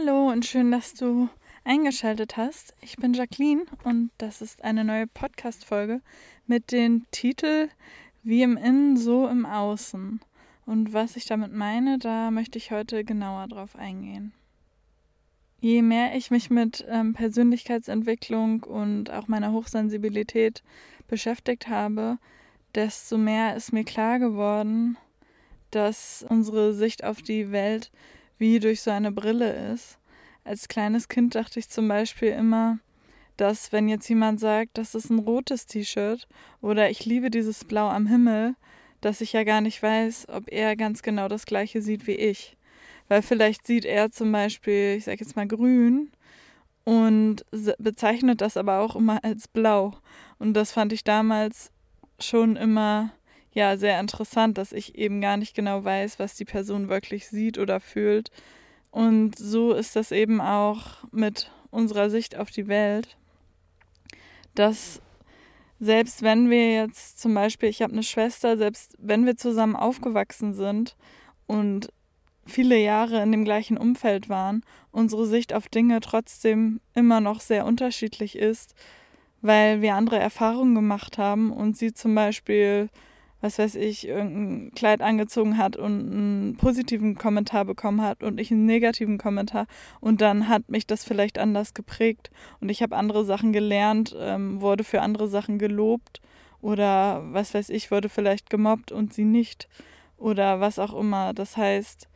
Hallo 0.00 0.28
und 0.28 0.46
schön, 0.46 0.70
dass 0.70 0.94
du 0.94 1.28
eingeschaltet 1.64 2.36
hast. 2.36 2.74
Ich 2.80 2.96
bin 2.96 3.12
Jacqueline 3.12 3.64
und 3.84 4.10
das 4.18 4.40
ist 4.40 4.64
eine 4.64 4.84
neue 4.84 5.06
Podcast-Folge 5.06 6.00
mit 6.46 6.72
dem 6.72 7.06
Titel 7.10 7.68
Wie 8.22 8.42
im 8.42 8.56
Innen, 8.56 8.96
so 8.96 9.26
im 9.28 9.44
Außen. 9.44 10.20
Und 10.64 10.92
was 10.92 11.16
ich 11.16 11.26
damit 11.26 11.52
meine, 11.52 11.98
da 11.98 12.30
möchte 12.30 12.56
ich 12.56 12.70
heute 12.70 13.04
genauer 13.04 13.48
drauf 13.48 13.76
eingehen. 13.76 14.32
Je 15.60 15.82
mehr 15.82 16.16
ich 16.16 16.30
mich 16.30 16.50
mit 16.50 16.84
ähm, 16.88 17.12
Persönlichkeitsentwicklung 17.12 18.62
und 18.62 19.10
auch 19.10 19.28
meiner 19.28 19.52
Hochsensibilität 19.52 20.62
beschäftigt 21.08 21.68
habe, 21.68 22.18
desto 22.74 23.18
mehr 23.18 23.54
ist 23.54 23.72
mir 23.72 23.84
klar 23.84 24.18
geworden, 24.18 24.96
dass 25.70 26.24
unsere 26.28 26.72
Sicht 26.72 27.04
auf 27.04 27.20
die 27.20 27.50
Welt 27.52 27.90
wie 28.40 28.58
durch 28.58 28.80
so 28.80 28.90
eine 28.90 29.12
Brille 29.12 29.72
ist. 29.72 29.98
Als 30.42 30.66
kleines 30.66 31.08
Kind 31.08 31.34
dachte 31.34 31.60
ich 31.60 31.68
zum 31.68 31.86
Beispiel 31.86 32.30
immer, 32.30 32.78
dass 33.36 33.70
wenn 33.70 33.88
jetzt 33.88 34.08
jemand 34.08 34.40
sagt, 34.40 34.78
das 34.78 34.94
ist 34.94 35.10
ein 35.10 35.18
rotes 35.18 35.66
T-Shirt 35.66 36.26
oder 36.60 36.90
ich 36.90 37.04
liebe 37.04 37.30
dieses 37.30 37.64
Blau 37.64 37.88
am 37.88 38.06
Himmel, 38.06 38.54
dass 39.02 39.20
ich 39.20 39.34
ja 39.34 39.44
gar 39.44 39.60
nicht 39.60 39.82
weiß, 39.82 40.28
ob 40.30 40.50
er 40.50 40.74
ganz 40.74 41.02
genau 41.02 41.28
das 41.28 41.46
gleiche 41.46 41.82
sieht 41.82 42.06
wie 42.06 42.16
ich. 42.16 42.56
Weil 43.08 43.22
vielleicht 43.22 43.66
sieht 43.66 43.84
er 43.84 44.10
zum 44.10 44.32
Beispiel, 44.32 44.96
ich 44.96 45.04
sage 45.04 45.18
jetzt 45.20 45.36
mal 45.36 45.46
grün 45.46 46.10
und 46.84 47.44
bezeichnet 47.78 48.40
das 48.40 48.56
aber 48.56 48.78
auch 48.80 48.96
immer 48.96 49.22
als 49.22 49.48
blau. 49.48 49.94
Und 50.38 50.54
das 50.54 50.72
fand 50.72 50.92
ich 50.92 51.04
damals 51.04 51.72
schon 52.18 52.56
immer 52.56 53.10
ja 53.52 53.76
sehr 53.76 53.98
interessant, 54.00 54.58
dass 54.58 54.72
ich 54.72 54.94
eben 54.96 55.20
gar 55.20 55.36
nicht 55.36 55.54
genau 55.54 55.84
weiß, 55.84 56.18
was 56.18 56.34
die 56.36 56.44
Person 56.44 56.88
wirklich 56.88 57.28
sieht 57.28 57.58
oder 57.58 57.80
fühlt. 57.80 58.30
Und 58.90 59.38
so 59.38 59.72
ist 59.72 59.96
das 59.96 60.12
eben 60.12 60.40
auch 60.40 61.04
mit 61.12 61.50
unserer 61.70 62.10
Sicht 62.10 62.36
auf 62.36 62.50
die 62.50 62.68
Welt, 62.68 63.16
dass 64.54 65.00
selbst 65.78 66.22
wenn 66.22 66.50
wir 66.50 66.74
jetzt 66.74 67.18
zum 67.18 67.34
Beispiel, 67.34 67.68
ich 67.68 67.80
habe 67.82 67.92
eine 67.92 68.02
Schwester, 68.02 68.56
selbst 68.58 68.96
wenn 68.98 69.24
wir 69.24 69.36
zusammen 69.36 69.76
aufgewachsen 69.76 70.52
sind 70.52 70.96
und 71.46 71.88
viele 72.44 72.78
Jahre 72.78 73.22
in 73.22 73.32
dem 73.32 73.44
gleichen 73.44 73.78
Umfeld 73.78 74.28
waren, 74.28 74.62
unsere 74.90 75.26
Sicht 75.26 75.54
auf 75.54 75.68
Dinge 75.68 76.00
trotzdem 76.00 76.80
immer 76.94 77.20
noch 77.20 77.40
sehr 77.40 77.64
unterschiedlich 77.64 78.36
ist, 78.36 78.74
weil 79.40 79.80
wir 79.80 79.94
andere 79.94 80.18
Erfahrungen 80.18 80.74
gemacht 80.74 81.16
haben 81.16 81.50
und 81.52 81.78
sie 81.78 81.94
zum 81.94 82.14
Beispiel 82.14 82.90
was 83.40 83.58
weiß 83.58 83.74
ich, 83.76 84.06
irgendein 84.06 84.72
Kleid 84.74 85.00
angezogen 85.00 85.56
hat 85.56 85.76
und 85.76 86.12
einen 86.12 86.56
positiven 86.56 87.16
Kommentar 87.16 87.64
bekommen 87.64 88.02
hat 88.02 88.22
und 88.22 88.38
ich 88.38 88.50
einen 88.50 88.66
negativen 88.66 89.18
Kommentar 89.18 89.66
und 90.00 90.20
dann 90.20 90.48
hat 90.48 90.68
mich 90.68 90.86
das 90.86 91.04
vielleicht 91.04 91.38
anders 91.38 91.74
geprägt 91.74 92.30
und 92.60 92.68
ich 92.68 92.82
habe 92.82 92.96
andere 92.96 93.24
Sachen 93.24 93.52
gelernt, 93.52 94.14
ähm, 94.18 94.60
wurde 94.60 94.84
für 94.84 95.02
andere 95.02 95.28
Sachen 95.28 95.58
gelobt 95.58 96.20
oder 96.60 97.22
was 97.32 97.54
weiß 97.54 97.70
ich, 97.70 97.90
wurde 97.90 98.08
vielleicht 98.08 98.50
gemobbt 98.50 98.92
und 98.92 99.14
sie 99.14 99.24
nicht 99.24 99.68
oder 100.18 100.60
was 100.60 100.78
auch 100.78 100.94
immer. 100.94 101.32
Das 101.32 101.56
heißt, 101.56 102.08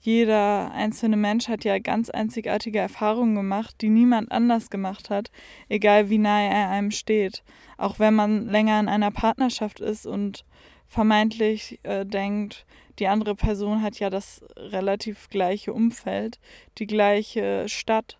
jeder 0.00 0.70
einzelne 0.72 1.16
Mensch 1.16 1.48
hat 1.48 1.64
ja 1.64 1.78
ganz 1.78 2.10
einzigartige 2.10 2.78
Erfahrungen 2.78 3.34
gemacht, 3.34 3.76
die 3.80 3.88
niemand 3.88 4.30
anders 4.30 4.70
gemacht 4.70 5.10
hat, 5.10 5.30
egal 5.68 6.10
wie 6.10 6.18
nahe 6.18 6.48
er 6.48 6.70
einem 6.70 6.90
steht. 6.90 7.42
Auch 7.76 7.98
wenn 7.98 8.14
man 8.14 8.46
länger 8.46 8.78
in 8.78 8.88
einer 8.88 9.10
Partnerschaft 9.10 9.80
ist 9.80 10.06
und 10.06 10.44
vermeintlich 10.86 11.80
äh, 11.82 12.04
denkt, 12.06 12.66
die 12.98 13.08
andere 13.08 13.34
Person 13.34 13.82
hat 13.82 13.98
ja 13.98 14.08
das 14.08 14.42
relativ 14.56 15.28
gleiche 15.28 15.72
Umfeld, 15.72 16.38
die 16.78 16.86
gleiche 16.86 17.68
Stadt, 17.68 18.18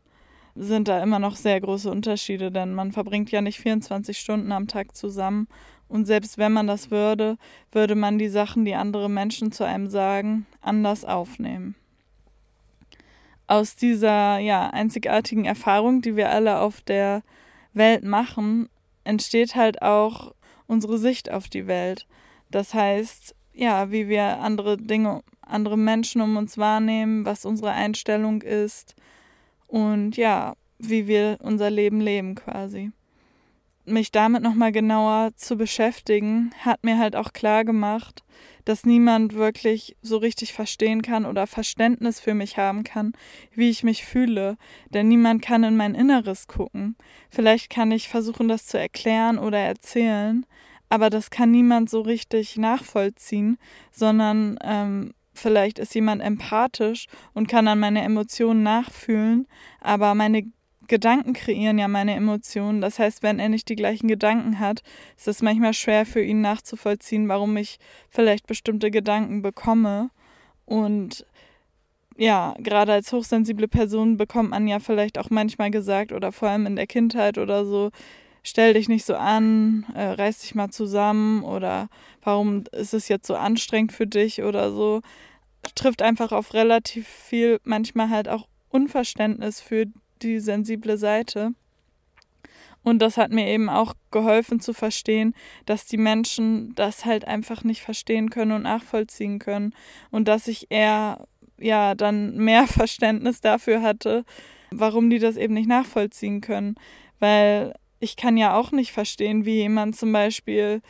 sind 0.57 0.89
da 0.89 1.03
immer 1.03 1.19
noch 1.19 1.37
sehr 1.37 1.61
große 1.61 1.91
Unterschiede, 1.91 2.51
denn 2.51 2.75
man 2.75 2.93
verbringt 2.93 3.31
ja 3.31 3.43
nicht 3.43 3.61
24 3.61 4.19
Stunden 4.19 4.53
am 4.53 4.69
Tag 4.69 4.97
zusammen 4.97 5.49
und 5.89 6.07
selbst 6.07 6.39
wenn 6.39 6.53
man 6.53 6.67
das 6.67 6.91
würde, 6.91 7.39
würde 7.73 7.95
man 7.95 8.19
die 8.19 8.29
Sachen, 8.29 8.65
die 8.65 8.75
andere 8.75 9.09
Menschen 9.09 9.53
zu 9.53 9.65
einem 9.65 9.89
sagen, 9.89 10.47
anders 10.61 11.05
aufnehmen. 11.05 11.77
Aus 13.47 13.77
dieser 13.77 14.39
ja, 14.39 14.71
einzigartigen 14.71 15.45
Erfahrung, 15.45 16.03
die 16.03 16.17
wir 16.17 16.31
alle 16.31 16.59
auf 16.59 16.81
der 16.81 17.23
Welt 17.73 18.05
machen, 18.05 18.69
entsteht 19.05 19.55
halt 19.55 19.83
auch 19.83 20.35
unsere 20.67 20.99
Sicht 20.99 21.31
auf 21.31 21.49
die 21.49 21.69
Welt. 21.69 22.07
Das 22.51 22.75
heißt, 22.75 23.37
ja, 23.53 23.91
wie 23.91 24.09
wir 24.09 24.41
andere 24.41 24.77
Dinge, 24.77 25.23
andere 25.41 25.79
Menschen 25.79 26.21
um 26.21 26.37
uns 26.37 26.59
wahrnehmen, 26.59 27.25
was 27.25 27.45
unsere 27.45 27.71
Einstellung 27.71 28.43
ist 28.43 28.97
und 29.69 30.17
ja, 30.17 30.57
wie 30.79 31.07
wir 31.07 31.39
unser 31.41 31.71
Leben 31.71 32.01
leben 32.01 32.35
quasi. 32.35 32.91
Mich 33.89 34.11
damit 34.11 34.43
nochmal 34.43 34.73
genauer 34.73 35.31
zu 35.37 35.57
beschäftigen, 35.57 36.51
hat 36.65 36.83
mir 36.83 36.99
halt 36.99 37.15
auch 37.15 37.33
klar 37.33 37.65
gemacht, 37.65 38.25
dass 38.65 38.85
niemand 38.85 39.35
wirklich 39.35 39.97
so 40.03 40.17
richtig 40.17 40.53
verstehen 40.53 41.03
kann 41.03 41.25
oder 41.25 41.47
Verständnis 41.47 42.19
für 42.19 42.35
mich 42.35 42.59
haben 42.59 42.83
kann, 42.83 43.13
wie 43.55 43.71
ich 43.71 43.85
mich 43.85 44.05
fühle, 44.05 44.57
denn 44.91 45.07
niemand 45.07 45.41
kann 45.41 45.63
in 45.63 45.77
mein 45.77 45.95
Inneres 45.95 46.49
gucken. 46.49 46.97
Vielleicht 47.31 47.71
kann 47.71 47.93
ich 47.93 48.09
versuchen, 48.09 48.49
das 48.49 48.67
zu 48.67 48.77
erklären 48.77 49.39
oder 49.39 49.59
erzählen, 49.59 50.45
aber 50.89 51.09
das 51.09 51.31
kann 51.31 51.53
niemand 51.53 51.89
so 51.89 52.01
richtig 52.01 52.57
nachvollziehen, 52.57 53.57
sondern 53.93 54.59
ähm, 54.65 55.15
vielleicht 55.33 55.79
ist 55.79 55.95
jemand 55.95 56.23
empathisch 56.23 57.07
und 57.35 57.47
kann 57.47 57.69
an 57.69 57.79
meine 57.79 58.03
Emotionen 58.03 58.65
nachfühlen, 58.65 59.47
aber 59.81 60.17
meine 60.17 60.43
Gedanken 60.89 61.33
kreieren 61.33 61.79
ja 61.79 61.89
meine 61.89 62.15
Emotionen. 62.15 62.81
Das 62.81 62.99
heißt, 62.99 63.23
wenn 63.23 63.39
er 63.39 63.49
nicht 63.49 63.69
die 63.69 63.77
gleichen 63.77 64.09
Gedanken 64.09 64.59
hat, 64.59 64.83
ist 65.17 65.29
es 65.29 65.43
manchmal 65.43 65.75
schwer 65.75 66.07
für 66.07 66.23
ihn 66.23 66.41
nachzuvollziehen, 66.41 67.29
warum 67.29 67.57
ich 67.57 67.79
vielleicht 68.11 68.47
bestimmte 68.47 68.91
Gedanken 68.91 69.43
bekomme. 69.43 70.11
Und 70.65 71.25
ja, 72.17 72.55
gerade 72.59 72.93
als 72.93 73.13
hochsensible 73.13 73.69
Person 73.69 74.17
bekommt 74.17 74.51
man 74.51 74.67
ja 74.67 74.79
vielleicht 74.79 75.19
auch 75.19 75.31
manchmal 75.31 75.71
gesagt 75.71 76.13
oder 76.13 76.33
vor 76.33 76.49
allem 76.49 76.67
in 76.67 76.77
der 76.77 76.87
Kindheit 76.87 77.39
oder 77.39 77.65
so, 77.67 77.91
stell 78.43 78.75
dich 78.75 78.89
nicht 78.89 79.05
so 79.05 79.17
an, 79.17 79.87
äh, 79.95 80.05
reiß 80.05 80.41
dich 80.41 80.55
mal 80.55 80.71
zusammen 80.71 81.43
oder 81.43 81.89
warum 82.23 82.65
ist 82.73 82.95
es 82.95 83.09
jetzt 83.09 83.27
so 83.27 83.35
anstrengend 83.35 83.93
für 83.93 84.07
dich 84.07 84.43
oder 84.43 84.71
so. 84.73 85.03
Trifft 85.75 86.01
einfach 86.01 86.33
auf 86.33 86.55
relativ 86.55 87.07
viel, 87.09 87.61
manchmal 87.65 88.09
halt 88.09 88.29
auch 88.29 88.47
Unverständnis 88.69 89.61
für 89.61 89.87
die 90.23 90.41
sensible 90.41 90.99
Seite. 90.99 91.53
Und 92.83 93.01
das 93.01 93.17
hat 93.17 93.33
mir 93.33 93.49
eben 93.49 93.69
auch 93.69 93.95
geholfen 94.13 94.61
zu 94.61 94.73
verstehen, 94.73 95.35
dass 95.65 95.87
die 95.87 95.97
Menschen 95.97 96.73
das 96.77 97.05
halt 97.05 97.27
einfach 97.27 97.65
nicht 97.65 97.83
verstehen 97.83 98.31
können 98.31 98.53
und 98.53 98.63
nachvollziehen 98.63 99.41
können. 99.41 99.75
Und 100.13 100.29
dass 100.29 100.47
ich 100.47 100.67
eher, 100.71 101.27
ja, 101.59 101.97
dann 101.97 102.37
mehr 102.37 102.67
Verständnis 102.69 103.41
dafür 103.41 103.83
hatte, 103.83 104.25
warum 104.71 105.11
die 105.11 105.19
das 105.19 105.37
eben 105.37 105.55
nicht 105.55 105.69
nachvollziehen 105.69 106.41
können. 106.41 106.77
Weil 107.19 107.75
ich 107.99 108.17
kann 108.17 108.37
ja 108.37 108.55
auch 108.55 108.71
nicht 108.71 108.93
verstehen, 108.93 109.45
wie 109.45 109.57
jemand 109.57 109.97
zum 109.97 110.13
Beispiel 110.13 110.81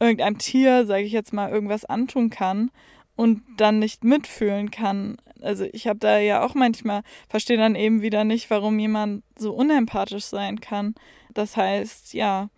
irgendeinem 0.00 0.38
Tier, 0.38 0.86
sage 0.86 1.04
ich 1.04 1.12
jetzt 1.12 1.34
mal, 1.34 1.50
irgendwas 1.50 1.84
antun 1.84 2.30
kann 2.30 2.70
und 3.16 3.42
dann 3.56 3.78
nicht 3.78 4.04
mitfühlen 4.04 4.70
kann. 4.70 5.16
Also 5.42 5.64
ich 5.72 5.86
habe 5.86 5.98
da 5.98 6.18
ja 6.18 6.44
auch 6.44 6.54
manchmal, 6.54 7.02
verstehe 7.28 7.56
dann 7.56 7.74
eben 7.74 8.02
wieder 8.02 8.24
nicht, 8.24 8.50
warum 8.50 8.78
jemand 8.78 9.24
so 9.38 9.52
unempathisch 9.52 10.24
sein 10.24 10.60
kann. 10.60 10.94
Das 11.34 11.56
heißt, 11.56 12.14
ja, 12.14 12.48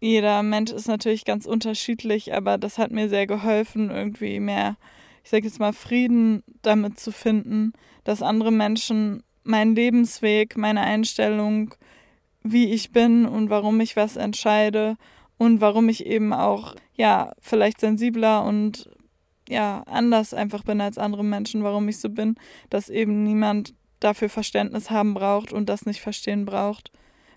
jeder 0.00 0.42
Mensch 0.42 0.72
ist 0.72 0.88
natürlich 0.88 1.24
ganz 1.24 1.46
unterschiedlich, 1.46 2.34
aber 2.34 2.58
das 2.58 2.78
hat 2.78 2.90
mir 2.90 3.08
sehr 3.08 3.26
geholfen, 3.26 3.90
irgendwie 3.90 4.40
mehr, 4.40 4.76
ich 5.24 5.30
sage 5.30 5.46
jetzt 5.46 5.58
mal, 5.58 5.72
Frieden 5.72 6.42
damit 6.62 7.00
zu 7.00 7.10
finden, 7.12 7.72
dass 8.04 8.22
andere 8.22 8.52
Menschen 8.52 9.22
meinen 9.42 9.74
Lebensweg, 9.74 10.56
meine 10.56 10.82
Einstellung, 10.82 11.74
wie 12.42 12.72
ich 12.72 12.92
bin 12.92 13.26
und 13.26 13.50
warum 13.50 13.80
ich 13.80 13.96
was 13.96 14.16
entscheide 14.16 14.96
und 15.38 15.60
warum 15.60 15.88
ich 15.88 16.06
eben 16.06 16.32
auch, 16.32 16.74
ja, 16.94 17.32
vielleicht 17.40 17.80
sensibler 17.80 18.44
und 18.44 18.88
ja, 19.48 19.82
anders 19.86 20.34
einfach 20.34 20.64
bin 20.64 20.80
als 20.80 20.98
andere 20.98 21.24
Menschen, 21.24 21.62
warum 21.62 21.88
ich 21.88 21.98
so 21.98 22.08
bin, 22.08 22.36
dass 22.70 22.88
eben 22.88 23.22
niemand 23.22 23.74
dafür 24.00 24.28
Verständnis 24.28 24.90
haben 24.90 25.14
braucht 25.14 25.52
und 25.52 25.68
das 25.68 25.86
nicht 25.86 26.00
verstehen 26.00 26.44
braucht, 26.44 26.90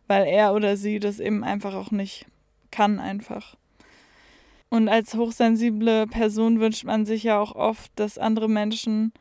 weil 0.07 0.25
er 0.25 0.53
oder 0.53 0.75
sie 0.77 0.99
das 0.99 1.19
eben 1.19 1.43
einfach 1.43 1.73
auch 1.73 1.91
nicht 1.91 2.25
kann 2.71 2.99
einfach. 2.99 3.55
Und 4.69 4.87
als 4.87 5.15
hochsensible 5.15 6.05
Person 6.07 6.59
wünscht 6.59 6.83
man 6.83 7.05
sich 7.05 7.23
ja 7.23 7.39
auch 7.39 7.55
oft, 7.55 7.91
dass 7.95 8.17
andere 8.17 8.47
Menschen 8.47 9.13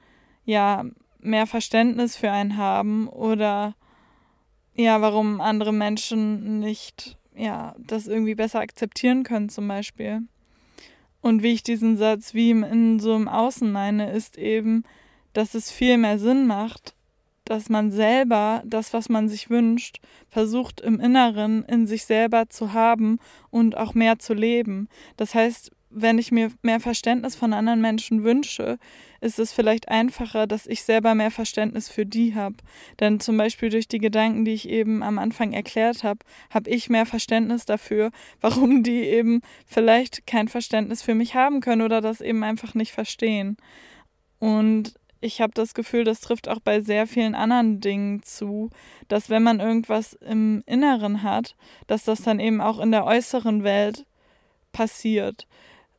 ja 0.45 0.85
mehr 1.21 1.47
Verständnis 1.47 2.17
für 2.17 2.31
einen 2.31 2.57
haben 2.57 3.09
oder 3.09 3.75
ja, 4.75 5.01
warum 5.01 5.41
andere 5.41 5.73
Menschen 5.73 6.61
nicht, 6.61 7.19
ja, 7.35 7.75
das 7.79 8.07
irgendwie 8.07 8.35
besser 8.35 8.61
akzeptieren 8.61 9.25
können 9.25 9.49
zum 9.49 9.67
Beispiel. 9.67 10.23
Und 11.21 11.43
wie 11.43 11.53
ich 11.53 11.63
diesen 11.63 11.97
Satz 11.97 12.35
wie 12.35 12.51
in 12.51 13.01
so 13.01 13.15
im 13.15 13.29
Außen 13.29 13.71
meine, 13.71 14.13
ist 14.13 14.39
eben, 14.39 14.85
dass 15.33 15.55
es 15.55 15.71
viel 15.71 15.99
mehr 15.99 16.19
Sinn 16.19 16.47
macht, 16.47 16.95
dass 17.45 17.71
man 17.71 17.91
selber 17.91 18.63
das, 18.67 18.93
was 18.93 19.09
man 19.09 19.29
sich 19.29 19.49
wünscht, 19.49 20.01
versucht 20.29 20.81
im 20.81 21.01
Inneren 21.01 21.65
in 21.65 21.87
sich 21.87 22.05
selber 22.05 22.49
zu 22.51 22.73
haben 22.73 23.19
und 23.51 23.77
auch 23.77 23.95
mehr 23.95 24.19
zu 24.19 24.35
leben. 24.35 24.89
Das 25.17 25.35
heißt, 25.35 25.73
wenn 25.91 26.19
ich 26.19 26.31
mir 26.31 26.51
mehr 26.63 26.81
Verständnis 26.81 27.35
von 27.35 27.53
anderen 27.53 27.81
Menschen 27.81 28.23
wünsche, 28.23 28.79
ist 29.21 29.39
es 29.39 29.53
vielleicht 29.53 29.89
einfacher, 29.89 30.47
dass 30.47 30.67
ich 30.67 30.83
selber 30.83 31.15
mehr 31.15 31.31
Verständnis 31.31 31.89
für 31.89 32.05
die 32.05 32.35
habe. 32.35 32.57
Denn 33.01 33.21
zum 33.21 33.37
Beispiel 33.37 33.71
durch 33.71 33.89
die 33.89 33.99
Gedanken, 33.99 34.45
die 34.45 34.53
ich 34.53 34.69
eben 34.69 35.03
am 35.03 35.19
Anfang 35.19 35.53
erklärt 35.53 36.05
habe, 36.05 36.21
habe 36.51 36.71
ich 36.71 36.91
mehr 36.91 37.07
Verständnis 37.07 37.65
dafür, 37.65 38.11
warum 38.41 38.83
die 38.83 39.03
eben 39.03 39.41
vielleicht 39.67 40.27
kein 40.27 40.49
Verständnis 40.49 41.03
für 41.03 41.15
mich 41.15 41.35
haben 41.35 41.61
können 41.61 41.83
oder 41.83 42.01
das 42.01 42.21
eben 42.21 42.45
einfach 42.45 42.75
nicht 42.75 42.93
verstehen. 42.93 43.57
Und 44.39 44.95
ich 45.21 45.41
habe 45.41 45.53
das 45.55 45.75
Gefühl, 45.75 46.05
das 46.05 46.21
trifft 46.21 46.49
auch 46.49 46.61
bei 46.61 46.81
sehr 46.81 47.07
vielen 47.09 47.35
anderen 47.35 47.81
Dingen 47.81 48.23
zu, 48.23 48.71
dass 49.09 49.31
wenn 49.31 49.43
man 49.43 49.59
irgendwas 49.59 50.13
im 50.13 50.63
Inneren 50.67 51.25
hat, 51.25 51.57
dass 51.89 52.05
das 52.05 52.23
dann 52.23 52.39
eben 52.39 52.61
auch 52.61 52.79
in 52.79 52.93
der 52.93 53.05
äußeren 53.05 53.65
Welt 53.65 54.07
passiert 54.71 55.49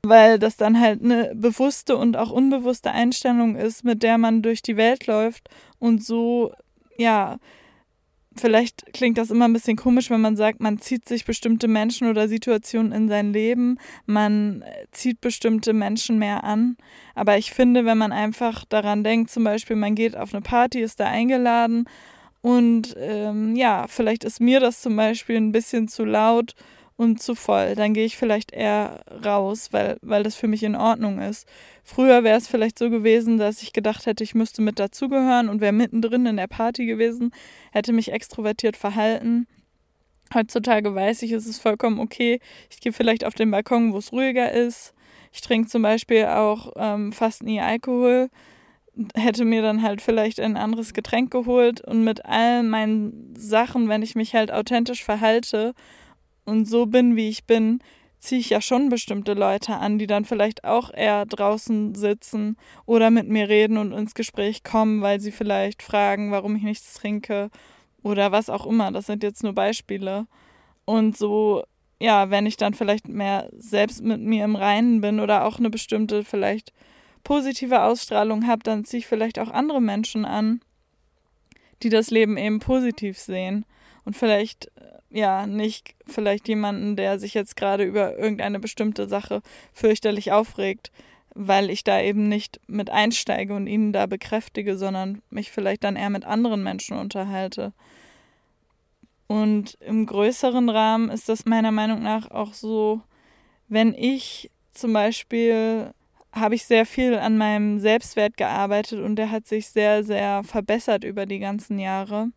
weil 0.05 0.39
das 0.39 0.57
dann 0.57 0.79
halt 0.79 1.03
eine 1.03 1.33
bewusste 1.35 1.97
und 1.97 2.17
auch 2.17 2.31
unbewusste 2.31 2.91
Einstellung 2.91 3.55
ist, 3.55 3.83
mit 3.83 4.03
der 4.03 4.17
man 4.17 4.41
durch 4.41 4.61
die 4.61 4.77
Welt 4.77 5.07
läuft. 5.07 5.49
Und 5.77 6.03
so, 6.03 6.53
ja, 6.97 7.37
vielleicht 8.35 8.93
klingt 8.93 9.17
das 9.17 9.31
immer 9.31 9.45
ein 9.45 9.53
bisschen 9.53 9.77
komisch, 9.77 10.09
wenn 10.09 10.21
man 10.21 10.35
sagt, 10.35 10.61
man 10.61 10.79
zieht 10.79 11.07
sich 11.07 11.25
bestimmte 11.25 11.67
Menschen 11.67 12.09
oder 12.09 12.27
Situationen 12.27 12.91
in 12.91 13.07
sein 13.09 13.33
Leben, 13.33 13.77
man 14.05 14.63
zieht 14.91 15.21
bestimmte 15.21 15.73
Menschen 15.73 16.17
mehr 16.17 16.43
an. 16.43 16.77
Aber 17.15 17.37
ich 17.37 17.51
finde, 17.51 17.85
wenn 17.85 17.97
man 17.97 18.11
einfach 18.11 18.65
daran 18.65 19.03
denkt, 19.03 19.29
zum 19.29 19.43
Beispiel, 19.43 19.75
man 19.75 19.95
geht 19.95 20.15
auf 20.15 20.33
eine 20.33 20.41
Party, 20.41 20.79
ist 20.79 20.99
da 20.99 21.05
eingeladen. 21.05 21.85
Und 22.41 22.95
ähm, 22.97 23.55
ja, 23.55 23.85
vielleicht 23.87 24.23
ist 24.23 24.39
mir 24.39 24.61
das 24.61 24.81
zum 24.81 24.95
Beispiel 24.95 25.35
ein 25.35 25.51
bisschen 25.51 25.89
zu 25.89 26.05
laut 26.05 26.55
und 26.99 27.21
zu 27.21 27.33
voll. 27.33 27.75
Dann 27.75 27.93
gehe 27.93 28.03
ich 28.03 28.17
vielleicht 28.17 28.51
eher 28.51 28.99
raus, 29.23 29.69
weil, 29.71 29.97
weil 30.01 30.21
das 30.21 30.35
für 30.35 30.49
mich 30.49 30.63
in 30.63 30.75
Ordnung 30.75 31.19
ist. 31.19 31.47
Früher 31.81 32.25
wäre 32.25 32.37
es 32.37 32.49
vielleicht 32.49 32.77
so 32.77 32.89
gewesen, 32.89 33.37
dass 33.37 33.63
ich 33.63 33.71
gedacht 33.71 34.05
hätte, 34.05 34.21
ich 34.21 34.35
müsste 34.35 34.61
mit 34.61 34.79
dazugehören 34.79 35.47
und 35.47 35.61
wäre 35.61 35.71
mittendrin 35.71 36.25
in 36.25 36.35
der 36.35 36.47
Party 36.47 36.85
gewesen, 36.85 37.31
hätte 37.71 37.93
mich 37.93 38.11
extrovertiert 38.11 38.75
verhalten. 38.75 39.47
Heutzutage 40.33 40.93
weiß 40.93 41.21
ich, 41.21 41.31
es 41.31 41.47
ist 41.47 41.61
vollkommen 41.61 42.01
okay. 42.01 42.41
Ich 42.69 42.81
gehe 42.81 42.91
vielleicht 42.91 43.23
auf 43.23 43.33
den 43.33 43.49
Balkon, 43.49 43.93
wo 43.93 43.97
es 43.99 44.11
ruhiger 44.11 44.51
ist. 44.51 44.93
Ich 45.31 45.39
trinke 45.39 45.69
zum 45.69 45.83
Beispiel 45.83 46.25
auch 46.25 46.73
ähm, 46.75 47.13
fast 47.13 47.43
nie 47.43 47.61
Alkohol 47.61 48.29
hätte 49.15 49.45
mir 49.45 49.61
dann 49.61 49.81
halt 49.81 50.01
vielleicht 50.01 50.41
ein 50.41 50.57
anderes 50.57 50.93
Getränk 50.93 51.31
geholt 51.31 51.79
und 51.79 52.03
mit 52.03 52.25
all 52.25 52.63
meinen 52.63 53.33
Sachen, 53.37 53.87
wenn 53.87 54.01
ich 54.01 54.15
mich 54.15 54.35
halt 54.35 54.51
authentisch 54.51 55.05
verhalte 55.05 55.73
und 56.49 56.65
so 56.65 56.87
bin, 56.87 57.15
wie 57.15 57.29
ich 57.29 57.45
bin, 57.45 57.79
ziehe 58.19 58.41
ich 58.41 58.49
ja 58.49 58.61
schon 58.61 58.89
bestimmte 58.89 59.33
Leute 59.33 59.75
an, 59.77 59.97
die 59.97 60.07
dann 60.07 60.25
vielleicht 60.25 60.65
auch 60.65 60.93
eher 60.93 61.25
draußen 61.25 61.95
sitzen 61.95 62.57
oder 62.85 63.11
mit 63.11 63.29
mir 63.29 63.47
reden 63.47 63.77
und 63.77 63.93
ins 63.93 64.13
Gespräch 64.13 64.63
kommen, 64.63 65.01
weil 65.01 65.19
sie 65.21 65.31
vielleicht 65.31 65.81
fragen, 65.81 66.31
warum 66.31 66.55
ich 66.55 66.63
nichts 66.63 66.95
trinke 66.95 67.49
oder 68.03 68.31
was 68.31 68.49
auch 68.49 68.65
immer. 68.65 68.91
Das 68.91 69.05
sind 69.05 69.23
jetzt 69.23 69.43
nur 69.43 69.53
Beispiele. 69.53 70.27
Und 70.85 71.17
so, 71.17 71.63
ja, 71.99 72.29
wenn 72.29 72.45
ich 72.45 72.57
dann 72.57 72.73
vielleicht 72.73 73.07
mehr 73.07 73.49
selbst 73.53 74.03
mit 74.03 74.19
mir 74.19 74.43
im 74.43 74.55
Reinen 74.55 75.01
bin 75.01 75.19
oder 75.19 75.45
auch 75.45 75.59
eine 75.59 75.69
bestimmte 75.69 76.23
vielleicht 76.23 76.73
positive 77.23 77.83
Ausstrahlung 77.83 78.47
habe, 78.47 78.63
dann 78.63 78.85
ziehe 78.85 78.99
ich 78.99 79.07
vielleicht 79.07 79.39
auch 79.39 79.49
andere 79.49 79.81
Menschen 79.81 80.25
an, 80.25 80.61
die 81.83 81.89
das 81.89 82.09
Leben 82.09 82.37
eben 82.37 82.59
positiv 82.59 83.17
sehen 83.17 83.65
und 84.03 84.17
vielleicht 84.17 84.71
ja 85.09 85.47
nicht 85.47 85.95
vielleicht 86.05 86.47
jemanden, 86.47 86.95
der 86.95 87.19
sich 87.19 87.33
jetzt 87.33 87.55
gerade 87.55 87.83
über 87.83 88.17
irgendeine 88.17 88.59
bestimmte 88.59 89.07
Sache 89.07 89.41
fürchterlich 89.73 90.31
aufregt, 90.31 90.91
weil 91.33 91.69
ich 91.69 91.83
da 91.83 92.01
eben 92.01 92.27
nicht 92.27 92.59
mit 92.67 92.89
einsteige 92.89 93.53
und 93.55 93.67
ihn 93.67 93.93
da 93.93 94.05
bekräftige, 94.05 94.77
sondern 94.77 95.21
mich 95.29 95.51
vielleicht 95.51 95.83
dann 95.83 95.95
eher 95.95 96.09
mit 96.09 96.25
anderen 96.25 96.63
Menschen 96.63 96.97
unterhalte. 96.97 97.73
Und 99.27 99.77
im 99.81 100.05
größeren 100.05 100.69
Rahmen 100.69 101.09
ist 101.09 101.29
das 101.29 101.45
meiner 101.45 101.71
Meinung 101.71 102.01
nach 102.01 102.31
auch 102.31 102.53
so, 102.53 103.01
wenn 103.67 103.93
ich 103.93 104.49
zum 104.73 104.93
Beispiel 104.93 105.93
habe 106.31 106.55
ich 106.55 106.65
sehr 106.65 106.85
viel 106.85 107.15
an 107.15 107.37
meinem 107.37 107.79
Selbstwert 107.79 108.37
gearbeitet 108.37 109.03
und 109.03 109.15
der 109.15 109.31
hat 109.31 109.47
sich 109.47 109.67
sehr, 109.67 110.03
sehr 110.03 110.43
verbessert 110.43 111.03
über 111.03 111.25
die 111.25 111.39
ganzen 111.39 111.79
Jahre. 111.79 112.29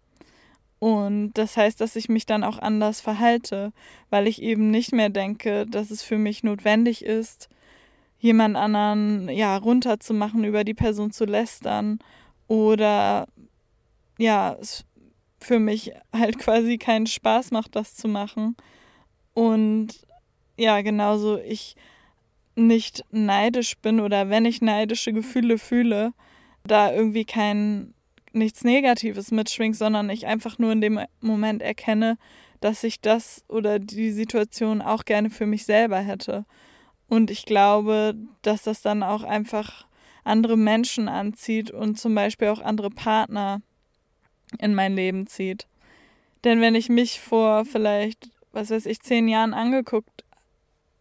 Und 0.82 1.34
das 1.34 1.56
heißt, 1.56 1.81
dass 1.81 1.94
ich 1.94 2.08
mich 2.08 2.26
dann 2.26 2.43
auch 2.43 2.58
anders 2.58 3.00
verhalte, 3.00 3.73
weil 4.11 4.26
ich 4.26 4.43
eben 4.43 4.73
nicht 4.73 4.90
mehr 4.90 5.11
denke, 5.11 5.64
dass 5.64 5.93
es 5.93 6.02
für 6.02 6.19
mich 6.19 6.43
notwendig 6.43 7.05
ist, 7.05 7.49
jemand 8.19 8.56
anderen 8.56 9.29
ja 9.29 9.56
runterzumachen, 9.56 10.43
über 10.43 10.64
die 10.64 10.75
Person 10.75 11.12
zu 11.12 11.25
lästern 11.25 12.00
oder 12.49 13.29
ja, 14.19 14.56
es 14.61 14.84
für 15.38 15.61
mich 15.61 15.93
halt 16.12 16.40
quasi 16.40 16.79
keinen 16.79 17.06
Spaß 17.06 17.52
macht, 17.52 17.76
das 17.76 17.94
zu 17.94 18.08
machen. 18.08 18.56
Und 19.34 20.05
ja, 20.58 20.81
genauso 20.81 21.38
ich 21.38 21.76
nicht 22.56 23.05
neidisch 23.12 23.76
bin 23.79 24.00
oder 24.00 24.31
wenn 24.31 24.46
ich 24.46 24.61
neidische 24.61 25.12
Gefühle 25.12 25.58
fühle, 25.58 26.12
da 26.64 26.93
irgendwie 26.93 27.25
kein 27.25 27.94
nichts 28.34 28.64
Negatives 28.64 29.31
mitschwingt, 29.31 29.76
sondern 29.76 30.11
ich 30.11 30.26
einfach 30.26 30.58
nur 30.58 30.73
in 30.73 30.81
dem 30.81 31.00
Moment 31.20 31.62
erkenne, 31.62 32.19
dass 32.61 32.84
ich 32.84 33.00
das 33.00 33.44
oder 33.49 33.79
die 33.79 34.12
Situation 34.12 34.81
auch 34.82 35.05
gerne 35.05 35.31
für 35.31 35.46
mich 35.46 35.64
selber 35.64 35.99
hätte. 35.99 36.44
Und 37.08 37.31
ich 37.31 37.44
glaube, 37.44 38.14
dass 38.43 38.62
das 38.62 38.82
dann 38.82 39.02
auch 39.02 39.23
einfach 39.23 39.87
andere 40.25 40.56
Menschen 40.56 41.08
anzieht 41.08 41.70
und 41.70 41.99
zum 41.99 42.14
Beispiel 42.14 42.49
auch 42.49 42.61
andere 42.61 42.90
Partner 42.90 43.61
in 44.58 44.75
mein 44.75 44.94
Leben 44.94 45.26
zieht. 45.26 45.67
Denn 46.44 46.61
wenn 46.61 46.75
ich 46.75 46.88
mich 46.88 47.20
vor 47.20 47.64
vielleicht, 47.64 48.31
was 48.52 48.70
weiß 48.70 48.87
ich, 48.87 49.00
zehn 49.00 49.29
Jahren 49.29 49.55
angeguckt, 49.55 50.25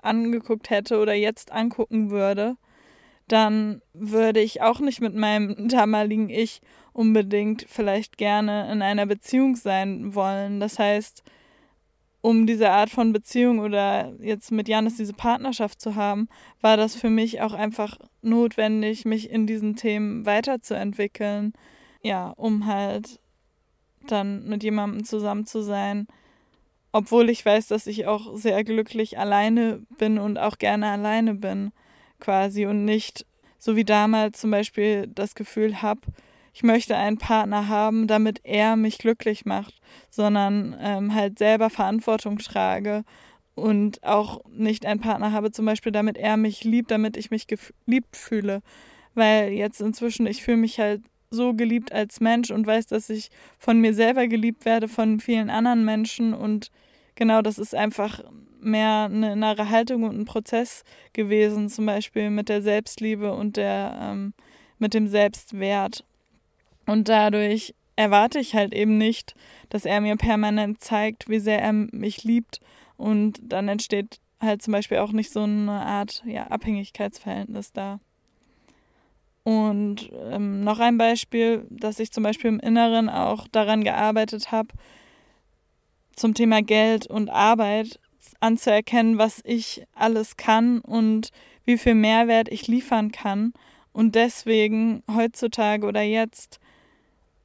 angeguckt 0.02 0.70
hätte 0.70 1.00
oder 1.00 1.14
jetzt 1.14 1.52
angucken 1.52 2.10
würde, 2.10 2.58
dann 3.32 3.82
würde 3.94 4.42
ich 4.42 4.62
auch 4.62 4.80
nicht 4.80 5.00
mit 5.00 5.16
meinem 5.16 5.70
damaligen 5.70 6.30
Ich 6.30 6.62
unbedingt 6.94 7.66
vielleicht 7.70 8.18
gerne 8.18 8.70
in 8.72 8.82
einer 8.82 9.06
Beziehung 9.06 9.56
sein 9.56 10.14
wollen. 10.14 10.60
Das 10.60 10.78
heißt, 10.78 11.24
um 12.20 12.46
diese 12.46 12.70
Art 12.70 12.90
von 12.90 13.14
Beziehung 13.14 13.60
oder 13.60 14.14
jetzt 14.20 14.52
mit 14.52 14.68
Janis 14.68 14.98
diese 14.98 15.14
Partnerschaft 15.14 15.80
zu 15.80 15.96
haben, 15.96 16.28
war 16.60 16.78
das 16.78 16.96
für 16.96 17.10
mich 17.10 17.42
auch 17.42 17.54
einfach 17.54 17.98
notwendig, 18.22 19.06
mich 19.06 19.30
in 19.30 19.48
diesen 19.48 19.76
Themen 19.76 20.26
weiterzuentwickeln. 20.26 21.54
Ja, 22.04 22.30
um 22.32 22.66
halt 22.66 23.20
dann 24.08 24.46
mit 24.48 24.64
jemandem 24.64 25.06
zusammen 25.06 25.46
zu 25.46 25.62
sein, 25.62 26.08
obwohl 26.92 27.30
ich 27.30 27.46
weiß, 27.46 27.68
dass 27.68 27.88
ich 27.88 28.08
auch 28.08 28.36
sehr 28.36 28.64
glücklich 28.64 29.18
alleine 29.18 29.82
bin 29.98 30.18
und 30.18 30.38
auch 30.38 30.58
gerne 30.58 30.90
alleine 30.90 31.36
bin, 31.36 31.72
quasi 32.22 32.66
und 32.66 32.86
nicht 32.86 33.26
so 33.60 33.76
wie 33.76 33.84
damals 33.84 34.40
zum 34.40 34.52
Beispiel 34.52 35.08
das 35.14 35.36
Gefühl 35.36 35.82
habe, 35.82 36.02
ich 36.54 36.64
möchte 36.64 36.98
einen 36.98 37.18
Partner 37.18 37.68
haben, 37.68 38.08
damit 38.08 38.42
er 38.44 38.76
mich 38.76 38.98
glücklich 38.98 39.46
macht, 39.46 39.80
sondern 40.10 40.76
ähm, 40.80 41.14
halt 41.14 41.38
selber 41.38 41.70
Verantwortung 41.70 42.38
trage 42.40 43.04
und 43.56 44.04
auch 44.04 44.42
nicht 44.50 44.86
einen 44.86 45.00
Partner 45.00 45.32
habe, 45.32 45.52
zum 45.52 45.66
Beispiel, 45.66 45.92
damit 45.92 46.18
er 46.18 46.38
mich 46.38 46.64
liebt, 46.64 46.92
damit 46.92 47.18
ich 47.18 47.32
mich 47.32 47.48
geliebt 47.48 48.16
fühle. 48.16 48.62
Weil 49.14 49.52
jetzt 49.52 49.82
inzwischen, 49.82 50.26
ich 50.26 50.44
fühle 50.44 50.58
mich 50.58 50.80
halt 50.80 51.02
so 51.30 51.54
geliebt 51.54 51.92
als 51.92 52.20
Mensch 52.20 52.52
und 52.52 52.68
weiß, 52.68 52.88
dass 52.88 53.10
ich 53.10 53.30
von 53.58 53.80
mir 53.80 53.94
selber 53.94 54.28
geliebt 54.28 54.66
werde, 54.66 54.88
von 54.88 55.20
vielen 55.20 55.50
anderen 55.50 55.86
Menschen 55.86 56.34
und 56.34 56.72
genau 57.22 57.44
das 57.44 57.60
ist 57.60 57.76
einfach 57.76 58.20
mehr 58.60 59.04
eine 59.04 59.34
innere 59.34 59.70
Haltung 59.70 60.06
und 60.06 60.20
ein 60.20 60.26
Prozess 60.26 60.84
gewesen, 61.14 61.70
zum 61.70 61.86
Beispiel 61.86 62.32
mit 62.32 62.50
der 62.50 62.64
Selbstliebe 62.64 63.32
und 63.32 63.58
der 63.58 63.96
ähm, 64.02 64.34
mit 64.80 64.96
dem 64.96 65.08
Selbstwert. 65.08 66.04
Und 66.88 67.10
dadurch 67.10 67.76
erwarte 67.96 68.40
ich 68.40 68.56
halt 68.56 68.74
eben 68.74 68.98
nicht, 68.98 69.36
dass 69.70 69.86
er 69.86 70.02
mir 70.02 70.16
permanent 70.16 70.82
zeigt, 70.82 71.30
wie 71.30 71.38
sehr 71.38 71.62
er 71.62 71.74
mich 71.74 72.24
liebt. 72.24 72.60
Und 72.98 73.40
dann 73.44 73.68
entsteht 73.68 74.20
halt 74.40 74.64
zum 74.64 74.72
Beispiel 74.72 74.98
auch 74.98 75.12
nicht 75.12 75.32
so 75.32 75.44
eine 75.44 75.74
Art 75.74 76.24
ja, 76.26 76.48
Abhängigkeitsverhältnis 76.48 77.72
da. 77.72 78.00
Und 79.44 80.10
ähm, 80.32 80.64
noch 80.64 80.80
ein 80.80 80.98
Beispiel, 80.98 81.68
dass 81.70 82.00
ich 82.00 82.12
zum 82.12 82.24
Beispiel 82.24 82.50
im 82.50 82.60
Inneren 82.60 83.10
auch 83.10 83.48
daran 83.48 83.84
gearbeitet 83.84 84.52
habe, 84.52 84.70
zum 86.22 86.36
Thema 86.36 86.62
Geld 86.62 87.08
und 87.08 87.30
Arbeit 87.30 88.00
anzuerkennen, 88.40 89.18
was 89.18 89.42
ich 89.44 89.84
alles 89.96 90.38
kann 90.38 90.80
und 90.80 91.32
wie 91.66 91.80
viel 91.80 91.96
Mehrwert 91.96 92.48
ich 92.50 92.68
liefern 92.68 93.12
kann. 93.12 93.54
Und 93.92 94.14
deswegen 94.14 95.02
heutzutage 95.12 95.86
oder 95.86 96.04
jetzt 96.04 96.60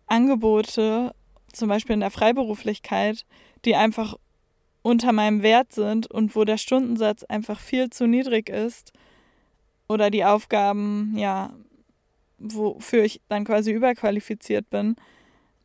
Angebote, 0.06 1.14
zum 1.52 1.70
Beispiel 1.70 1.94
in 1.94 2.00
der 2.00 2.10
Freiberuflichkeit, 2.10 3.24
die 3.64 3.74
einfach 3.74 4.14
unter 4.82 5.12
meinem 5.12 5.42
Wert 5.42 5.72
sind 5.72 6.06
und 6.10 6.36
wo 6.36 6.44
der 6.44 6.58
Stundensatz 6.58 7.24
einfach 7.24 7.58
viel 7.58 7.88
zu 7.88 8.06
niedrig 8.06 8.50
ist 8.50 8.92
oder 9.88 10.10
die 10.10 10.24
Aufgaben, 10.26 11.14
ja, 11.16 11.54
wofür 12.38 13.04
ich 13.04 13.22
dann 13.28 13.44
quasi 13.44 13.72
überqualifiziert 13.72 14.68
bin, 14.68 14.96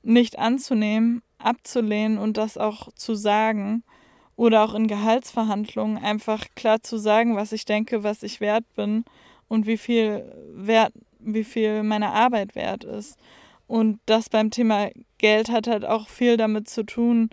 nicht 0.01 0.39
anzunehmen, 0.39 1.21
abzulehnen 1.45 2.17
und 2.17 2.37
das 2.37 2.57
auch 2.57 2.91
zu 2.93 3.15
sagen 3.15 3.83
oder 4.35 4.63
auch 4.63 4.73
in 4.73 4.87
Gehaltsverhandlungen 4.87 5.97
einfach 5.97 6.45
klar 6.55 6.81
zu 6.81 6.97
sagen, 6.97 7.35
was 7.35 7.51
ich 7.51 7.65
denke, 7.65 8.03
was 8.03 8.23
ich 8.23 8.41
wert 8.41 8.65
bin 8.75 9.05
und 9.47 9.67
wie 9.67 9.77
viel 9.77 10.31
wert, 10.53 10.93
wie 11.19 11.43
viel 11.43 11.83
meine 11.83 12.11
Arbeit 12.11 12.55
wert 12.55 12.83
ist. 12.83 13.17
Und 13.67 13.99
das 14.05 14.29
beim 14.29 14.49
Thema 14.49 14.89
Geld 15.17 15.51
hat 15.51 15.67
halt 15.67 15.85
auch 15.85 16.09
viel 16.09 16.37
damit 16.37 16.69
zu 16.69 16.83
tun, 16.83 17.29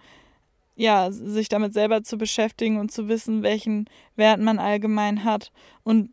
ja, 0.76 1.10
sich 1.10 1.48
damit 1.48 1.74
selber 1.74 2.04
zu 2.04 2.16
beschäftigen 2.18 2.78
und 2.78 2.92
zu 2.92 3.08
wissen, 3.08 3.42
welchen 3.42 3.88
Wert 4.14 4.40
man 4.40 4.60
allgemein 4.60 5.24
hat. 5.24 5.50
Und 5.82 6.10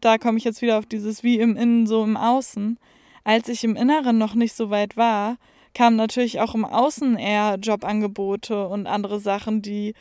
da 0.00 0.18
komme 0.18 0.36
ich 0.36 0.44
jetzt 0.44 0.60
wieder 0.60 0.78
auf 0.78 0.86
dieses 0.86 1.22
wie 1.22 1.38
im 1.38 1.56
Innen, 1.56 1.86
so 1.86 2.04
im 2.04 2.18
Außen. 2.18 2.78
Als 3.24 3.48
ich 3.48 3.64
im 3.64 3.76
Inneren 3.76 4.18
noch 4.18 4.34
nicht 4.34 4.54
so 4.54 4.68
weit 4.68 4.96
war, 4.96 5.38
kamen 5.74 5.96
natürlich 5.96 6.40
auch 6.40 6.54
im 6.54 6.64
Außen 6.64 7.16
eher 7.18 7.56
Jobangebote 7.60 8.66
und 8.68 8.86
andere 8.86 9.20
Sachen, 9.20 9.62
die 9.62 9.94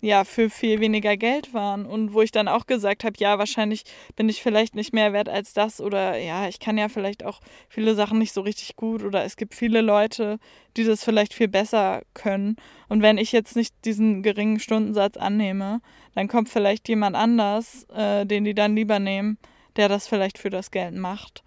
ja 0.00 0.24
für 0.24 0.48
viel 0.48 0.80
weniger 0.80 1.16
Geld 1.16 1.52
waren 1.52 1.84
und 1.84 2.14
wo 2.14 2.22
ich 2.22 2.32
dann 2.32 2.48
auch 2.48 2.66
gesagt 2.66 3.04
habe, 3.04 3.16
ja, 3.18 3.38
wahrscheinlich 3.38 3.84
bin 4.16 4.28
ich 4.28 4.42
vielleicht 4.42 4.74
nicht 4.74 4.92
mehr 4.92 5.12
wert 5.12 5.28
als 5.28 5.52
das 5.52 5.80
oder 5.80 6.16
ja, 6.18 6.48
ich 6.48 6.58
kann 6.58 6.78
ja 6.78 6.88
vielleicht 6.88 7.24
auch 7.24 7.40
viele 7.68 7.94
Sachen 7.94 8.18
nicht 8.18 8.32
so 8.32 8.40
richtig 8.40 8.76
gut 8.76 9.02
oder 9.02 9.24
es 9.24 9.36
gibt 9.36 9.54
viele 9.54 9.82
Leute, 9.82 10.38
die 10.76 10.84
das 10.84 11.04
vielleicht 11.04 11.34
viel 11.34 11.48
besser 11.48 12.02
können 12.14 12.56
und 12.88 13.02
wenn 13.02 13.18
ich 13.18 13.32
jetzt 13.32 13.56
nicht 13.56 13.74
diesen 13.84 14.22
geringen 14.22 14.58
Stundensatz 14.58 15.16
annehme, 15.16 15.80
dann 16.14 16.28
kommt 16.28 16.48
vielleicht 16.48 16.88
jemand 16.88 17.14
anders, 17.16 17.86
äh, 17.94 18.24
den 18.24 18.44
die 18.44 18.54
dann 18.54 18.74
lieber 18.74 18.98
nehmen, 18.98 19.38
der 19.76 19.88
das 19.88 20.08
vielleicht 20.08 20.38
für 20.38 20.50
das 20.50 20.70
Geld 20.70 20.94
macht. 20.94 21.44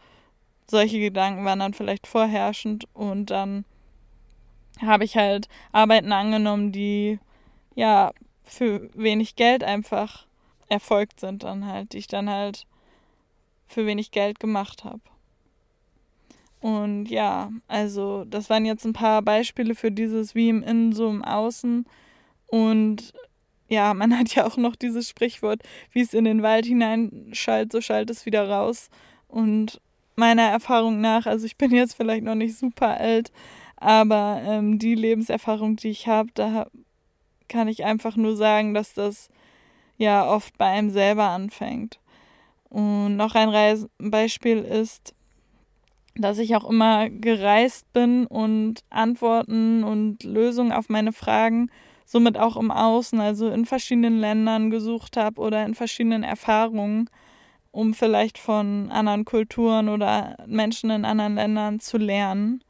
Solche 0.67 1.00
Gedanken 1.00 1.46
waren 1.46 1.60
dann 1.60 1.74
vielleicht 1.74 2.08
vorherrschend 2.08 2.86
und 2.93 3.27
dann 3.27 3.65
habe 4.82 5.03
ich 5.03 5.15
halt 5.15 5.48
Arbeiten 5.72 6.12
angenommen, 6.12 6.72
die 6.72 7.20
ja 7.75 8.12
für 8.43 8.89
wenig 8.93 9.36
Geld 9.36 9.63
einfach 9.63 10.25
erfolgt 10.70 11.20
sind 11.20 11.43
dann 11.43 11.67
halt, 11.67 11.93
die 11.93 12.00
ich 12.00 12.08
dann 12.08 12.29
halt 12.29 12.65
für 13.67 13.86
wenig 13.86 14.12
Geld 14.12 14.39
gemacht 14.39 14.84
habe. 14.84 15.01
Und 16.60 17.08
ja, 17.08 17.51
also 17.67 18.24
das 18.25 18.50
waren 18.50 18.65
jetzt 18.65 18.86
ein 18.86 18.93
paar 18.93 19.22
Beispiele 19.22 19.75
für 19.75 19.91
dieses 19.91 20.34
wie 20.34 20.50
im 20.50 20.63
Innen, 20.63 20.93
so 20.93 21.10
im 21.10 21.24
Außen. 21.24 21.86
Und 22.48 23.13
ja, 23.67 23.93
man 23.93 24.17
hat 24.17 24.34
ja 24.36 24.46
auch 24.46 24.58
noch 24.58 24.75
dieses 24.75 25.10
Sprichwort, 25.10 25.62
wie 25.91 26.01
es 26.01 26.13
in 26.13 26.24
den 26.24 26.41
Wald 26.41 26.65
hineinschallt, 26.65 27.72
so 27.72 27.82
schallt 27.82 28.10
es 28.10 28.25
wieder 28.25 28.48
raus. 28.48 28.89
Und 29.27 29.82
meiner 30.15 30.43
Erfahrung 30.43 31.01
nach, 31.01 31.25
also 31.25 31.46
ich 31.46 31.58
bin 31.58 31.72
jetzt 31.72 31.96
vielleicht 31.96 32.24
noch 32.24 32.36
nicht 32.36 32.58
super 32.58 33.00
alt, 33.00 33.32
aber 33.77 34.41
ähm, 34.46 34.79
die 34.79 34.96
Lebenserfahrung, 34.96 35.75
die 35.75 35.89
ich 35.89 36.08
habe, 36.08 36.29
da 36.34 36.67
kann 37.50 37.67
ich 37.67 37.84
einfach 37.84 38.15
nur 38.15 38.36
sagen, 38.36 38.74
dass 38.74 38.93
das 38.93 39.29
ja 39.98 40.27
oft 40.27 40.58
bei 40.58 40.65
einem 40.65 40.89
selber 40.89 41.29
anfängt. 41.29 42.00
Und 42.70 43.17
noch 43.17 43.36
ein 43.36 43.50
Reis 43.50 43.88
Beispiel 44.00 44.60
ist, 44.60 45.13
dass 46.15 46.39
ich 46.39 46.55
auch 46.55 46.70
immer 46.70 47.10
gereist 47.10 47.91
bin 47.93 48.25
und 48.25 48.84
Antworten 48.89 49.84
und 49.84 50.24
Lösungen 50.24 50.72
auf 50.72 50.89
meine 50.89 51.12
Fragen 51.12 51.70
somit 52.05 52.38
auch 52.38 52.58
im 52.58 52.72
Außen, 52.72 53.20
also 53.20 53.50
in 53.50 53.65
verschiedenen 53.65 54.20
Ländern 54.20 54.70
gesucht 54.70 55.17
habe 55.17 55.41
oder 55.41 55.65
in 55.65 55.74
verschiedenen 55.74 56.24
Erfahrungen, 56.24 57.10
um 57.74 57.96
vielleicht 57.96 58.38
von 58.38 58.92
anderen 58.92 59.25
Kulturen 59.25 59.89
oder 59.89 60.38
Menschen 60.46 60.92
in 60.92 61.06
anderen 61.06 61.36
Ländern 61.36 61.80
zu 61.80 61.98
lernen 61.98 62.63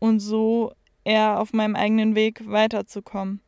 und 0.00 0.18
so 0.18 0.72
eher 1.04 1.38
auf 1.40 1.52
meinem 1.52 1.76
eigenen 1.76 2.16
Weg 2.16 2.42
weiterzukommen. 2.50 3.40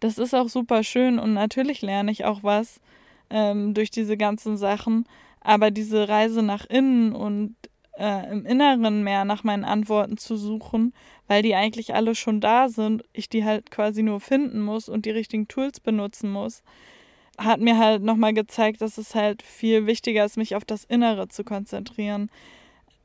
Das 0.00 0.16
ist 0.16 0.34
auch 0.34 0.48
super 0.48 0.82
schön 0.82 1.18
und 1.18 1.34
natürlich 1.34 1.82
lerne 1.82 2.10
ich 2.10 2.24
auch 2.24 2.42
was 2.42 2.80
ähm, 3.28 3.74
durch 3.74 3.90
diese 3.90 4.16
ganzen 4.16 4.56
Sachen, 4.56 5.04
aber 5.42 5.70
diese 5.70 6.08
Reise 6.08 6.42
nach 6.42 6.64
innen 6.64 7.12
und 7.14 7.54
äh, 7.98 8.32
im 8.32 8.46
Inneren 8.46 9.04
mehr 9.04 9.26
nach 9.26 9.44
meinen 9.44 9.66
Antworten 9.66 10.16
zu 10.16 10.36
suchen, 10.36 10.94
weil 11.28 11.42
die 11.42 11.54
eigentlich 11.54 11.94
alle 11.94 12.14
schon 12.14 12.40
da 12.40 12.70
sind, 12.70 13.04
ich 13.12 13.28
die 13.28 13.44
halt 13.44 13.70
quasi 13.70 14.02
nur 14.02 14.20
finden 14.20 14.62
muss 14.62 14.88
und 14.88 15.04
die 15.04 15.10
richtigen 15.10 15.48
Tools 15.48 15.80
benutzen 15.80 16.32
muss, 16.32 16.62
hat 17.40 17.60
mir 17.60 17.78
halt 17.78 18.02
nochmal 18.02 18.34
gezeigt, 18.34 18.80
dass 18.80 18.98
es 18.98 19.14
halt 19.14 19.42
viel 19.42 19.86
wichtiger 19.86 20.24
ist, 20.24 20.36
mich 20.36 20.54
auf 20.54 20.64
das 20.64 20.84
Innere 20.84 21.28
zu 21.28 21.42
konzentrieren 21.42 22.30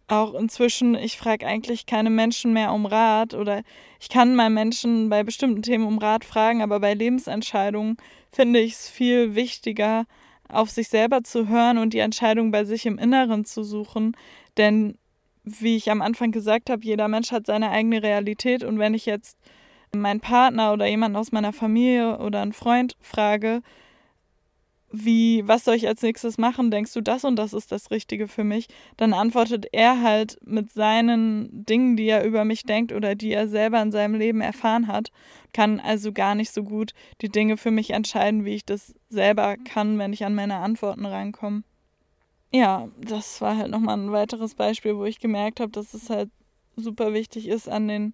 auch 0.08 0.36
inzwischen, 0.36 0.96
ich 0.96 1.18
frage 1.18 1.48
eigentlich 1.48 1.86
keine 1.86 2.10
Menschen 2.10 2.54
mehr 2.54 2.74
um 2.74 2.86
Rat 2.86 3.34
oder 3.34 3.64
ich 4.00 4.10
kann 4.10 4.36
mal 4.36 4.50
Menschen 4.50 5.10
bei 5.10 5.24
bestimmten 5.24 5.62
Themen 5.62 5.88
um 5.88 5.98
Rat 5.98 6.26
fragen, 6.26 6.62
aber 6.62 6.80
bei 6.80 6.94
Lebensentscheidungen 6.94 7.98
finde 8.32 8.60
ich 8.60 8.74
es 8.74 8.90
viel 8.90 9.36
wichtiger, 9.36 10.06
auf 10.48 10.70
sich 10.70 10.90
selber 10.90 11.24
zu 11.24 11.48
hören 11.48 11.80
und 11.80 11.94
die 11.94 12.00
Entscheidung 12.00 12.52
bei 12.52 12.66
sich 12.66 12.86
im 12.86 13.00
Inneren 13.00 13.46
zu 13.46 13.64
suchen. 13.64 14.16
Denn, 14.58 14.98
wie 15.44 15.76
ich 15.76 15.90
am 15.90 16.04
Anfang 16.04 16.32
gesagt 16.32 16.70
habe, 16.70 16.86
jeder 16.86 17.08
Mensch 17.08 17.32
hat 17.32 17.48
seine 17.48 17.72
eigene 17.72 18.04
Realität 18.04 18.64
und 18.64 18.78
wenn 18.78 18.94
ich 18.94 19.08
jetzt 19.08 19.40
meinen 19.92 20.20
Partner 20.20 20.74
oder 20.74 20.86
jemanden 20.86 21.18
aus 21.18 21.32
meiner 21.32 21.54
Familie 21.54 22.20
oder 22.20 22.42
einen 22.42 22.54
Freund 22.54 22.96
frage, 23.00 23.62
wie, 24.96 25.48
was 25.48 25.66
soll 25.66 25.76
ich 25.76 25.88
als 25.88 26.02
nächstes 26.02 26.38
machen? 26.38 26.72
Denkst 26.72 26.94
du, 26.94 27.02
das 27.02 27.24
und 27.26 27.36
das 27.36 27.54
ist 27.54 27.72
das 27.72 27.92
Richtige 27.92 28.28
für 28.28 28.44
mich? 28.44 28.68
Dann 28.98 29.14
antwortet 29.14 29.68
er 29.72 30.02
halt 30.02 30.38
mit 30.46 30.72
seinen 30.72 31.66
Dingen, 31.66 31.98
die 31.98 32.08
er 32.08 32.24
über 32.24 32.46
mich 32.46 32.64
denkt 32.64 32.92
oder 32.92 33.16
die 33.16 33.32
er 33.32 33.48
selber 33.48 33.82
in 33.82 33.92
seinem 33.92 34.16
Leben 34.16 34.42
erfahren 34.42 34.88
hat, 34.88 35.12
kann 35.54 35.80
also 35.80 36.12
gar 36.14 36.36
nicht 36.36 36.52
so 36.52 36.64
gut 36.64 36.94
die 37.22 37.30
Dinge 37.30 37.58
für 37.58 37.72
mich 37.72 37.92
entscheiden, 37.92 38.46
wie 38.46 38.56
ich 38.56 38.66
das 38.66 38.96
selber 39.10 39.58
kann, 39.58 39.98
wenn 39.98 40.14
ich 40.14 40.26
an 40.26 40.36
meine 40.36 40.58
Antworten 40.58 41.06
reinkomme. 41.06 41.64
Ja, 42.52 42.88
das 43.02 43.42
war 43.42 43.58
halt 43.58 43.72
nochmal 43.72 43.98
ein 43.98 44.12
weiteres 44.12 44.56
Beispiel, 44.56 44.96
wo 44.96 45.06
ich 45.06 45.20
gemerkt 45.20 45.60
habe, 45.60 45.72
dass 45.72 45.94
es 45.94 46.10
halt 46.10 46.30
super 46.76 47.14
wichtig 47.14 47.48
ist, 47.48 47.68
an 47.68 47.88
den, 47.88 48.14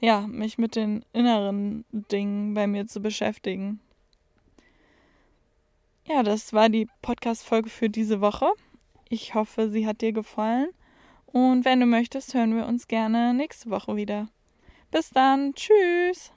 ja, 0.00 0.26
mich 0.26 0.58
mit 0.58 0.76
den 0.76 1.04
inneren 1.12 1.84
Dingen 1.90 2.54
bei 2.54 2.66
mir 2.66 2.86
zu 2.86 3.00
beschäftigen. 3.00 3.80
Ja, 6.06 6.22
das 6.22 6.52
war 6.52 6.68
die 6.68 6.88
Podcast-Folge 7.02 7.70
für 7.70 7.88
diese 7.88 8.20
Woche. 8.20 8.50
Ich 9.08 9.34
hoffe, 9.34 9.70
sie 9.70 9.86
hat 9.86 10.00
dir 10.00 10.12
gefallen. 10.12 10.68
Und 11.26 11.64
wenn 11.64 11.80
du 11.80 11.86
möchtest, 11.86 12.34
hören 12.34 12.56
wir 12.56 12.66
uns 12.66 12.88
gerne 12.88 13.34
nächste 13.34 13.70
Woche 13.70 13.96
wieder. 13.96 14.28
Bis 14.90 15.10
dann. 15.10 15.54
Tschüss. 15.54 16.32